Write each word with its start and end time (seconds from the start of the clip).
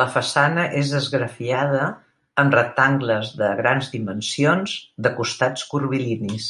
La 0.00 0.04
façana 0.16 0.66
és 0.80 0.92
esgrafiada 0.98 1.88
amb 2.42 2.54
rectangles 2.58 3.32
de 3.40 3.48
grans 3.62 3.90
dimensions 3.96 4.76
de 5.08 5.14
costats 5.18 5.66
curvilinis. 5.74 6.48